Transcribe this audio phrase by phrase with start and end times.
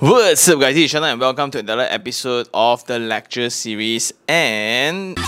[0.00, 0.78] What's up, guys?
[0.78, 4.14] it's Shana, and welcome to another episode of the lecture series.
[4.26, 5.18] And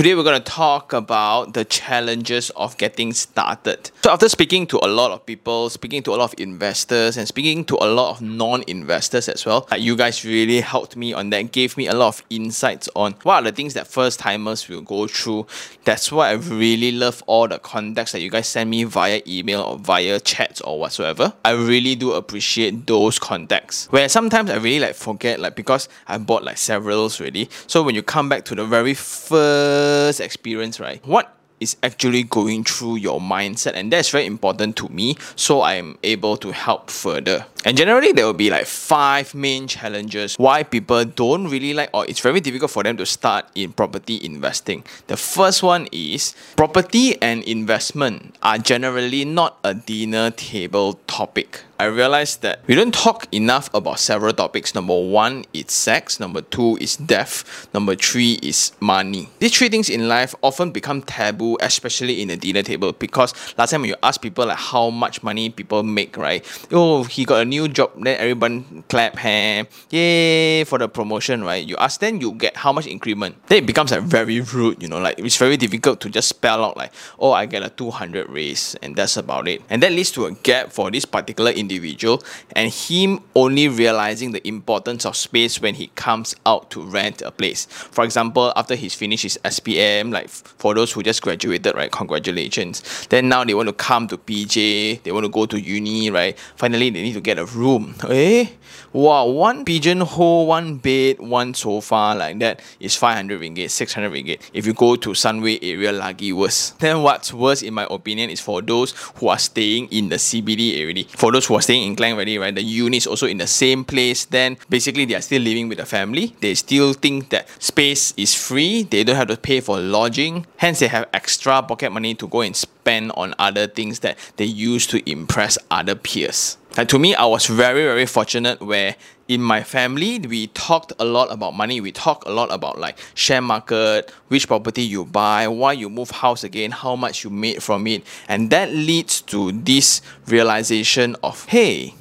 [0.00, 3.90] Today we're going to talk about the challenges of getting started.
[4.02, 7.28] So after speaking to a lot of people, speaking to a lot of investors and
[7.28, 11.28] speaking to a lot of non-investors as well, like you guys really helped me on
[11.28, 14.66] that, gave me a lot of insights on what are the things that first timers
[14.70, 15.46] will go through.
[15.84, 19.60] That's why I really love all the contacts that you guys send me via email
[19.60, 21.34] or via chats or whatsoever.
[21.44, 23.86] I really do appreciate those contacts.
[23.90, 27.50] Where sometimes I really like forget like because I bought like several already.
[27.66, 29.89] So when you come back to the very first
[30.20, 31.04] experience, right?
[31.06, 35.96] What is actually going through your mindset and that's very important to me so i'm
[36.02, 41.04] able to help further and generally there will be like five main challenges why people
[41.04, 45.16] don't really like or it's very difficult for them to start in property investing the
[45.16, 52.42] first one is property and investment are generally not a dinner table topic I realized
[52.42, 54.74] that we don't talk enough about several topics.
[54.74, 56.20] Number one is sex.
[56.20, 57.72] Number two is death.
[57.72, 59.30] Number three is money.
[59.38, 63.70] These three things in life often become taboo, especially in a dinner table, because last
[63.70, 66.44] time when you ask people like how much money people make, right?
[66.70, 71.66] Oh, he got a new job, then everyone clap hand, yay for the promotion, right?
[71.66, 73.34] You ask, then you get how much increment.
[73.48, 76.64] Then it becomes like very rude, you know, like it's very difficult to just spell
[76.64, 79.62] out like, oh, I get a 200 raise, and that's about it.
[79.68, 82.22] And that leads to a gap for this particular individual individual
[82.56, 87.30] and him only realizing the importance of space when he comes out to rent a
[87.30, 87.66] place.
[87.66, 91.90] For example, after he's finished his SPM, like for those who just graduated, right?
[91.90, 93.06] Congratulations.
[93.08, 96.38] Then now they want to come to PJ, they want to go to uni, right?
[96.56, 97.94] Finally, they need to get a room.
[98.08, 98.46] Eh?
[98.92, 104.40] Wow, one pigeonhole, one bed, one sofa like that is 500 ringgit, 600 ringgit.
[104.52, 106.70] If you go to Sunway area, lagi worse.
[106.78, 110.82] Then what's worse, in my opinion, is for those who are staying in the CBD
[110.82, 111.04] already.
[111.04, 113.84] For those who are staying in Klang Valley, right, the units also in the same
[113.84, 116.34] place, then basically they are still living with the family.
[116.40, 120.80] They still think that space is free, they don't have to pay for lodging, hence
[120.80, 124.86] they have extra pocket money to go and spend on other things that they use
[124.88, 126.56] to impress other peers.
[126.76, 128.94] And to me, I was very, very fortunate where
[129.26, 131.80] in my family, we talked a lot about money.
[131.80, 136.10] We talked a lot about like share market, which property you buy, why you move
[136.10, 138.04] house again, how much you made from it.
[138.28, 141.94] And that leads to this realization of, hey,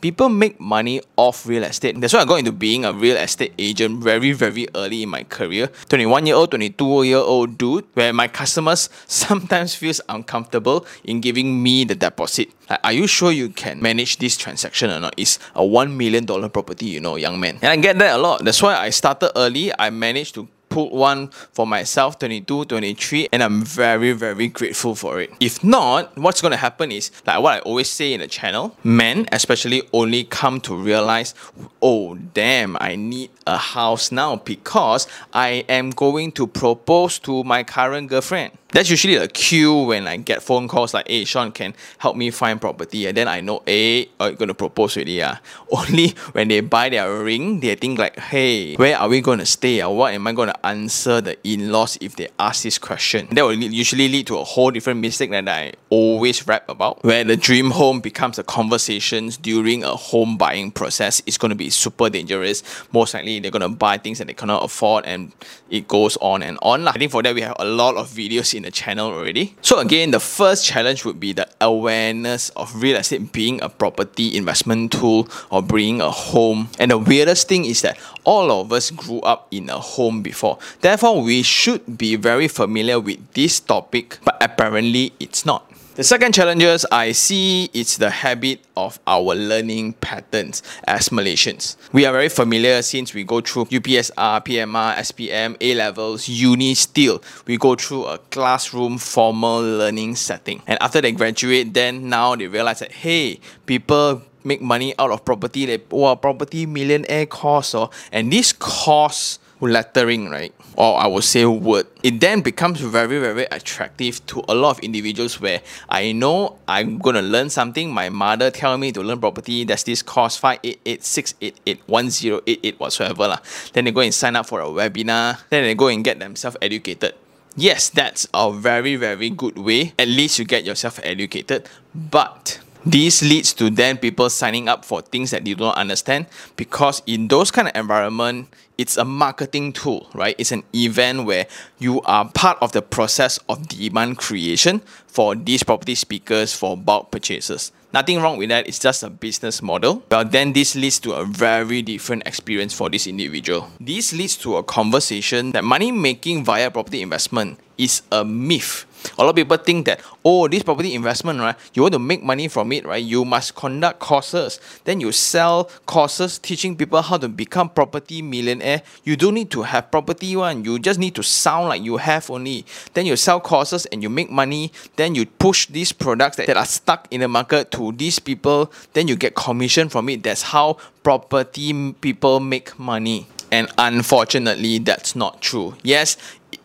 [0.00, 2.00] people make money off real estate.
[2.00, 5.24] That's why I got into being a real estate agent very, very early in my
[5.24, 5.68] career.
[5.88, 11.62] 21 year old, 22 year old dude, where my customers sometimes feels uncomfortable in giving
[11.62, 12.48] me the deposit.
[12.70, 15.14] Like, are you sure you can manage this transaction or not?
[15.16, 17.58] It's a $1 million property, you know, young man.
[17.62, 18.44] And I get that a lot.
[18.44, 19.72] That's why I started early.
[19.78, 20.48] I managed to
[20.86, 25.30] one for myself 22 23 and i'm very very grateful for it.
[25.40, 28.76] If not what's going to happen is like what i always say in the channel
[28.84, 31.34] men especially only come to realize
[31.82, 37.62] oh damn i need a house now because i am going to propose to my
[37.64, 41.74] current girlfriend that's usually the cue when I get phone calls like, hey, Sean, can
[41.96, 43.06] help me find property.
[43.06, 45.12] And then I know, hey, are you going to propose already?
[45.12, 45.38] Yeah.
[45.72, 49.46] Only when they buy their ring, they think like, hey, where are we going to
[49.46, 49.82] stay?
[49.82, 53.28] Or what am I going to answer the in-laws if they ask this question?
[53.30, 57.24] That will usually lead to a whole different mistake that I always rap about, where
[57.24, 61.22] the dream home becomes a conversations during a home buying process.
[61.24, 62.62] It's going to be super dangerous.
[62.92, 65.32] Most likely, they're to buy things that they cannot afford and
[65.70, 66.88] it goes on and on.
[66.88, 69.56] I think for that, we have a lot of videos in the channel already.
[69.62, 74.36] So again, the first challenge would be the awareness of real estate being a property
[74.36, 76.68] investment tool or bringing a home.
[76.78, 80.58] And the weirdest thing is that all of us grew up in a home before.
[80.80, 85.67] Therefore, we should be very familiar with this topic, but apparently it's not.
[85.98, 91.74] The second challenges I see is the habit of our learning patterns as Malaysians.
[91.90, 97.20] We are very familiar since we go through UPSR, PMR, SPM, A levels, uni still.
[97.46, 100.62] We go through a classroom formal learning setting.
[100.68, 105.24] And after they graduate, then now they realize that hey, people make money out of
[105.24, 105.66] property.
[105.66, 107.90] They oh, property millionaire course, oh.
[108.12, 110.54] and this course lettering, right?
[110.76, 114.84] Or I would say word, it then becomes very, very attractive to a lot of
[114.84, 117.92] individuals where I know I'm gonna learn something.
[117.92, 123.28] My mother tell me to learn property, there's this course 588 whatsoever.
[123.28, 123.38] lah.
[123.72, 126.56] Then they go and sign up for a webinar, then they go and get themselves
[126.62, 127.14] educated.
[127.56, 129.92] Yes, that's a very, very good way.
[129.98, 131.68] At least you get yourself educated.
[131.92, 136.26] But This leads to then people signing up for things that they don't understand
[136.56, 138.48] because in those kind of environment,
[138.78, 140.36] it's a marketing tool, right?
[140.38, 141.46] It's an event where
[141.78, 147.10] you are part of the process of demand creation for these property speakers for bulk
[147.10, 147.72] purchases.
[147.92, 150.02] Nothing wrong with that, it's just a business model.
[150.08, 153.70] But then this leads to a very different experience for this individual.
[153.80, 158.84] This leads to a conversation that money making via property investment is a myth
[159.16, 162.22] a lot of people think that oh this property investment right you want to make
[162.22, 164.60] money from it right you must conduct courses.
[164.84, 168.82] Then you sell courses teaching people how to become property millionaire.
[169.04, 170.64] You don't need to have property one.
[170.64, 172.64] You just need to sound like you have only.
[172.94, 174.72] Then you sell courses and you make money.
[174.96, 178.72] Then you push these products that, that are stuck in the market to these people.
[178.92, 180.22] Then you get commission from it.
[180.22, 183.26] That's how property people make money.
[183.50, 185.74] And unfortunately that's not true.
[185.82, 186.18] Yes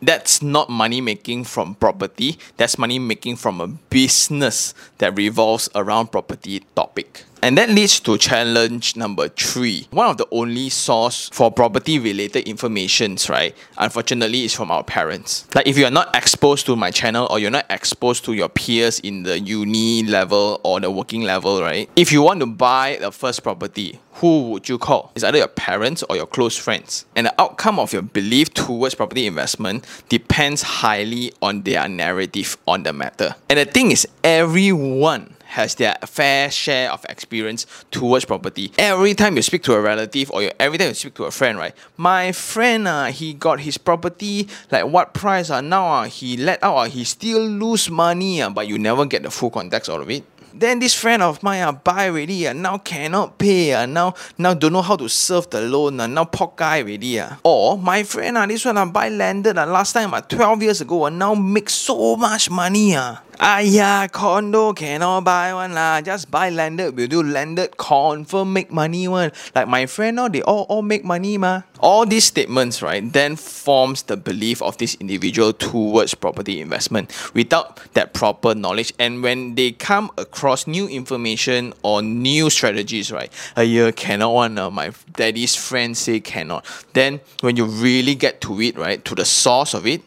[0.08, 2.38] that's not money making from property.
[2.58, 8.18] That's money making from a business that revolves around property topic and that leads to
[8.18, 9.86] challenge number three.
[9.92, 13.54] One of the only source for property related informations, right?
[13.78, 15.46] Unfortunately, is from our parents.
[15.54, 18.48] Like if you are not exposed to my channel or you're not exposed to your
[18.48, 21.90] peers in the uni level or the working level, right?
[21.98, 25.12] If you want to buy the first property, who would you call?
[25.14, 27.06] It's either your parents or your close friends.
[27.14, 32.84] And the outcome of your belief towards property investment depends highly on their narrative on
[32.84, 33.36] the matter.
[33.50, 38.72] And the thing is, everyone has their fair share of experience towards property.
[38.78, 41.32] Every time you speak to a relative or you, every time you speak to a
[41.32, 41.74] friend, right?
[41.98, 45.50] My friend, uh, he got his property like what price?
[45.50, 49.06] Uh, now uh, he let out, uh, he still lose money, uh, but you never
[49.06, 50.24] get the full context out of it.
[50.54, 54.54] Then this friend of mine uh, buy already uh, now cannot pay uh, now now
[54.54, 57.42] don't know how to serve the loan uh, now poor guy already uh.
[57.44, 60.82] Or my friend uh, this one uh, buy landed uh, last time uh, 12 years
[60.82, 63.18] ago uh, now make so much money uh.
[63.40, 66.02] Aya, condo cannot buy one lah.
[66.02, 66.96] Just buy landed.
[66.96, 69.32] Will do landed confirm make money one.
[69.56, 71.62] Like my friend now, they all, all make money ma.
[71.80, 77.82] All these statements, right, then forms the belief of this individual towards property investment without
[77.94, 78.94] that proper knowledge.
[79.00, 84.58] And when they come across new information or new strategies, right, a year cannot one.
[84.58, 86.66] Uh, my daddy's friend say cannot.
[86.94, 90.02] Then when you really get to it, right, to the source of it,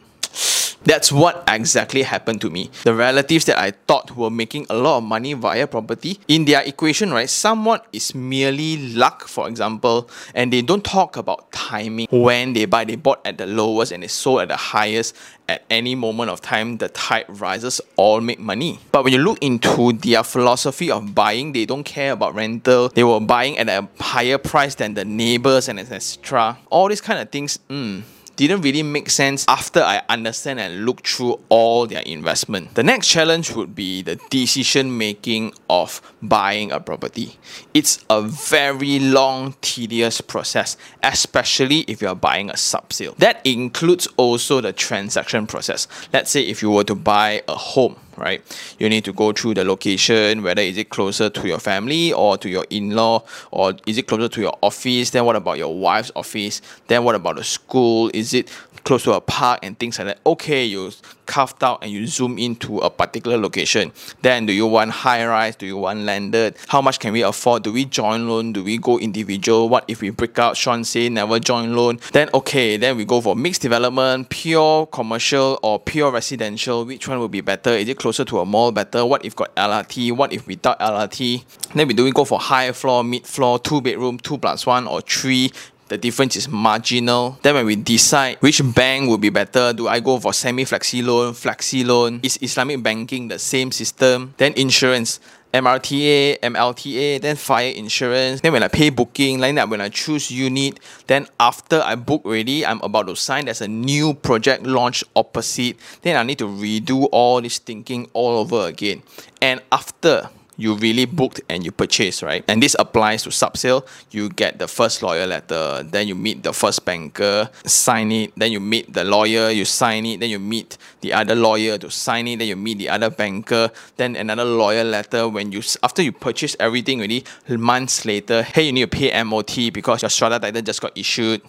[0.86, 2.70] that's what exactly happened to me.
[2.84, 6.62] The relatives that I thought were making a lot of money via property, in their
[6.62, 12.06] equation, right, somewhat is merely luck, for example, and they don't talk about timing.
[12.10, 15.14] When they buy, they bought at the lowest and they sold at the highest.
[15.48, 18.80] At any moment of time, the tide rises, all make money.
[18.90, 22.88] But when you look into their philosophy of buying, they don't care about rental.
[22.88, 26.58] They were buying at a higher price than the neighbors and etc.
[26.68, 28.02] All these kind of things, mm,
[28.36, 32.74] didn't really make sense after I understand and look through all their investment.
[32.74, 37.38] The next challenge would be the decision making of buying a property.
[37.74, 43.14] It's a very long, tedious process, especially if you are buying a sub sale.
[43.18, 45.88] That includes also the transaction process.
[46.12, 48.42] Let's say if you were to buy a home, right?
[48.78, 52.36] You need to go through the location, whether is it closer to your family or
[52.38, 55.10] to your in-law, or is it closer to your office?
[55.10, 56.62] Then what about your wife's office?
[56.86, 58.10] Then what about the school?
[58.14, 58.50] Is it
[58.86, 60.20] close to a park and things like that?
[60.24, 60.90] Okay, you
[61.26, 63.92] carved out and you zoom into a particular location.
[64.22, 65.56] Then do you want high rise?
[65.56, 66.56] Do you want landed?
[66.68, 67.64] How much can we afford?
[67.64, 68.52] Do we join loan?
[68.52, 69.68] Do we go individual?
[69.68, 70.56] What if we break out?
[70.56, 71.98] Sean say never join loan.
[72.12, 76.84] Then okay, then we go for mixed development, pure commercial or pure residential.
[76.84, 77.70] Which one will be better?
[77.70, 79.04] Is it closer to a mall better?
[79.04, 80.12] What if got LRT?
[80.12, 81.44] What if without LRT?
[81.74, 84.86] Then we do we go for high floor, mid floor, two bedroom, two plus one
[84.86, 85.50] or three
[85.88, 87.38] the difference is marginal.
[87.42, 91.32] Then when we decide which bank would be better, do I go for semi-flexi loan,
[91.32, 92.20] flexi loan?
[92.22, 94.34] Is Islamic banking the same system?
[94.36, 95.20] Then insurance.
[95.54, 98.42] MRTA, MLTA, then fire insurance.
[98.42, 102.26] Then when I pay booking, like that when I choose unit, then after I book
[102.26, 103.46] already, I'm about to sign.
[103.46, 105.78] There's a new project launch opposite.
[106.02, 109.02] Then I need to redo all this thinking all over again.
[109.40, 112.44] And after you really booked and you purchased, right?
[112.48, 113.86] And this applies to sub sale.
[114.10, 118.52] You get the first lawyer letter, then you meet the first banker, sign it, then
[118.52, 122.28] you meet the lawyer, you sign it, then you meet the other lawyer to sign
[122.28, 125.28] it, then you meet the other banker, then another lawyer letter.
[125.28, 129.72] When you after you purchase everything already, months later, hey, you need to pay MOT
[129.72, 131.42] because your strata title just got issued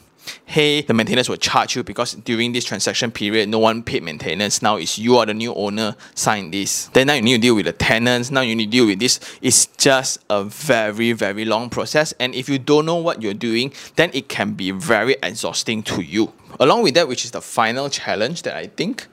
[0.46, 4.62] hey, the maintenance will charge you because during this transaction period, no one paid maintenance.
[4.62, 6.88] Now it's you are the new owner, sign this.
[6.88, 8.32] Then now you need to deal with the tenants.
[8.32, 9.20] Now you need to deal with this.
[9.42, 12.14] It's just a very, very long process.
[12.20, 16.02] And if you don't know what you're doing, then it can be very exhausting to
[16.02, 16.34] you.
[16.60, 19.08] Along with that, which is the final challenge that I think,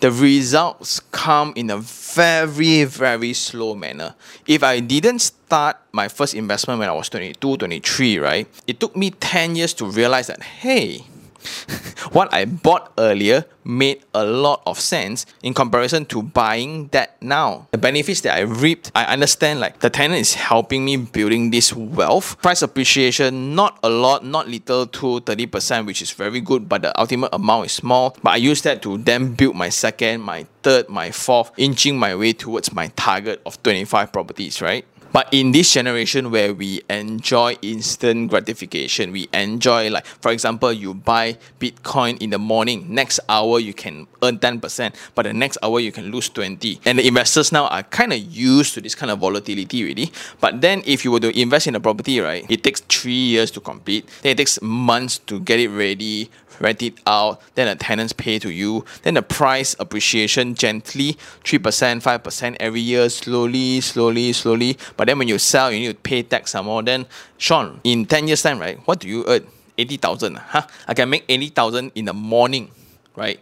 [0.00, 4.14] the results come in a very, very slow manner.
[4.46, 8.96] If I didn't start my first investment when I was 22, 23, right, it took
[8.96, 11.04] me 10 years to realize that, hey,
[12.12, 17.68] what I bought earlier made a lot of sense in comparison to buying that now.
[17.72, 21.72] The benefits that I reaped, I understand like the tenant is helping me building this
[21.72, 22.40] wealth.
[22.42, 26.98] Price appreciation, not a lot, not little to 30%, which is very good, but the
[26.98, 28.16] ultimate amount is small.
[28.22, 32.14] But I use that to then build my second, my third, my fourth, inching my
[32.14, 34.84] way towards my target of 25 properties, right?
[35.12, 40.94] But in this generation where we enjoy instant gratification, we enjoy like for example, you
[40.94, 45.80] buy Bitcoin in the morning, next hour you can earn 10%, but the next hour
[45.80, 46.80] you can lose 20.
[46.84, 50.12] And the investors now are kind of used to this kind of volatility really.
[50.40, 53.50] But then if you were to invest in a property, right, it takes three years
[53.52, 57.74] to complete, then it takes months to get it ready, rent it out, then the
[57.74, 61.14] tenants pay to you, then the price appreciation gently,
[61.44, 64.76] 3%, 5% every year, slowly, slowly, slowly.
[65.00, 66.82] But then when you sell, you need to pay tax some more.
[66.82, 67.06] Then,
[67.38, 69.46] Sean, in 10 years' time, right, what do you earn?
[69.78, 70.36] 80,000.
[70.36, 70.44] Ah?
[70.46, 70.66] Huh?
[70.86, 72.70] I can make 80,000 in the morning,
[73.16, 73.40] right?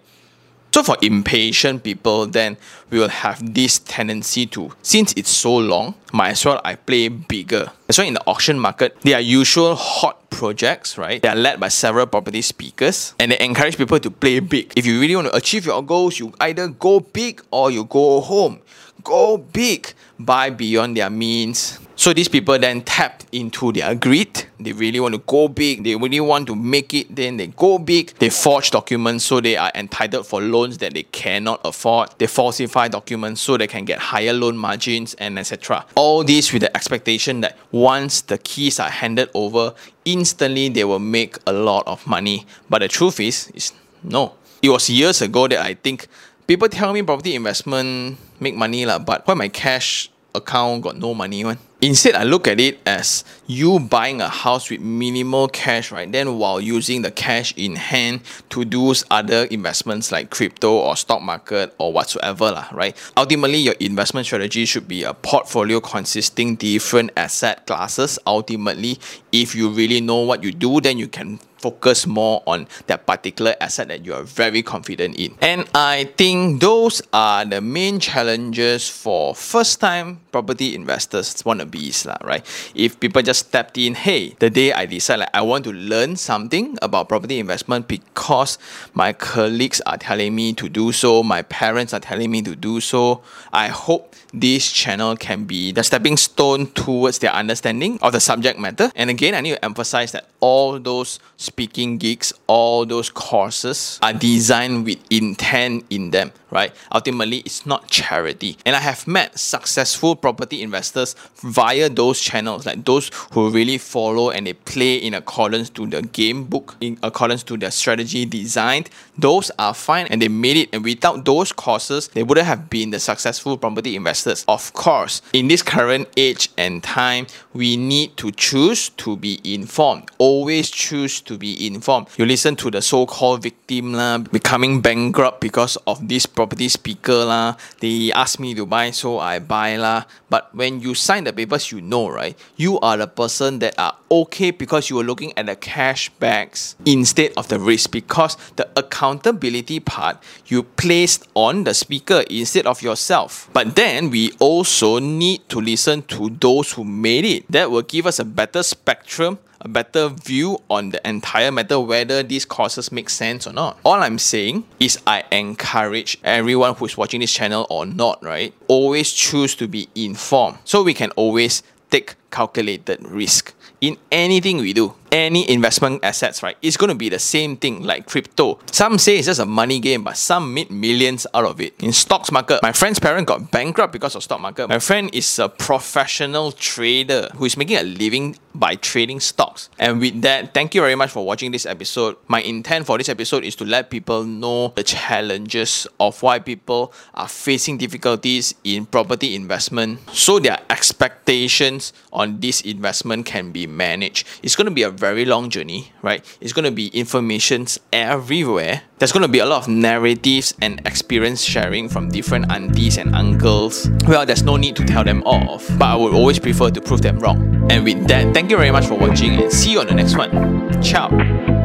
[0.73, 2.59] So for impatient people, then
[2.91, 7.09] we will have this tendency to, since it's so long, might as well I play
[7.09, 7.73] bigger.
[7.89, 11.21] That's why in the auction market, there are usual hot projects, right?
[11.21, 14.73] They are led by several property speakers and they encourage people to play big.
[14.77, 18.21] If you really want to achieve your goals, you either go big or you go
[18.21, 18.61] home.
[19.09, 24.45] Go big, buy beyond their means, so these people then tap into their greed.
[24.61, 25.83] They really want to go big.
[25.83, 27.17] They really want to make it.
[27.17, 28.13] Then they go big.
[28.19, 32.11] They forge documents so they are entitled for loans that they cannot afford.
[32.19, 35.87] They falsify documents so they can get higher loan margins and etc.
[35.97, 39.75] All this with the expectation that once the keys are handed over,
[40.05, 42.47] instantly they will make a lot of money.
[42.71, 43.73] But the truth is, is
[44.05, 44.35] no.
[44.61, 46.07] It was years ago that I think
[46.49, 51.13] people tell me property investment make money lah, but why my cash account got no
[51.13, 51.61] money one?
[51.81, 56.11] Instead, I look at it as you buying a house with minimal cash, right?
[56.11, 61.23] Then while using the cash in hand to do other investments like crypto or stock
[61.23, 62.97] market or whatsoever, lah, right?
[63.17, 68.19] Ultimately, your investment strategy should be a portfolio consisting different asset classes.
[68.27, 68.99] Ultimately,
[69.31, 73.55] if you really know what you do, then you can focus more on that particular
[73.61, 75.35] asset that you are very confident in.
[75.41, 81.35] And I think those are the main challenges for first time property investors,
[81.69, 82.45] wannabes, lah, right?
[82.75, 86.17] If people just stepped in, hey, the day I decide like I want to learn
[86.17, 88.59] something about property investment because
[88.95, 92.81] my colleagues are telling me to do so, my parents are telling me to do
[92.81, 93.23] so,
[93.53, 98.59] I hope this channel can be the stepping stone towards their understanding of the subject
[98.59, 98.91] matter.
[98.95, 104.13] And again, I need to emphasize that all those speaking gigs, all those courses are
[104.13, 106.75] designed with intent in them, right?
[106.93, 108.57] Ultimately, it's not charity.
[108.65, 114.31] And I have met successful property investors via those channels, like those who really follow
[114.31, 118.91] and they play in accordance to the game book, in accordance to their strategy designed.
[119.17, 120.69] Those are fine and they made it.
[120.73, 124.45] And without those courses, they wouldn't have been the successful property investors.
[124.49, 130.11] Of course, in this current age and time, we need to choose to be informed.
[130.19, 132.09] Always choose to be informed.
[132.17, 137.59] You listen to the so-called victim lah, becoming bankrupt because of this property speaker lah.
[137.83, 140.07] They ask me to buy, so I buy lah.
[140.31, 142.39] But when you sign the papers, you know, right?
[142.55, 146.79] You are the person that are okay because you are looking at the cash backs
[146.87, 152.87] instead of the risk because the accountability part you placed on the speaker instead of
[152.87, 153.51] yourself.
[153.51, 157.51] But then we also need to listen to those who made it.
[157.51, 162.23] That will give us a better spectrum a better view on the entire matter whether
[162.23, 163.79] these courses make sense or not.
[163.85, 168.55] All I'm saying is I encourage everyone who's watching this channel or not, right?
[168.69, 174.73] Always choose to be informed so we can always take calculated risk in anything we
[174.73, 178.59] do any investment assets, right, it's going to be the same thing like crypto.
[178.71, 181.75] Some say it's just a money game, but some made millions out of it.
[181.83, 184.69] In stocks market, my friend's parent got bankrupt because of stock market.
[184.69, 189.71] My friend is a professional trader who is making a living by trading stocks.
[189.79, 192.17] And with that, thank you very much for watching this episode.
[192.27, 196.93] My intent for this episode is to let people know the challenges of why people
[197.15, 204.27] are facing difficulties in property investment so their expectations on this investment can be managed.
[204.43, 206.25] It's going to be a very long journey, right?
[206.41, 208.83] It's going to be informations everywhere.
[208.99, 213.15] There's going to be a lot of narratives and experience sharing from different aunties and
[213.15, 213.89] uncles.
[214.07, 217.03] Well, there's no need to tell them off, but I would always prefer to prove
[217.03, 217.71] them wrong.
[217.71, 220.17] And with that, thank you very much for watching and see you on the next
[220.17, 220.83] one.
[220.83, 221.58] Ciao.